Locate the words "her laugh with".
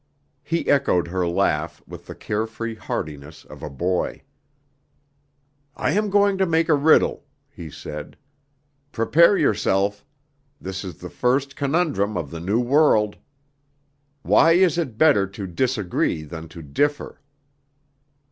1.09-2.07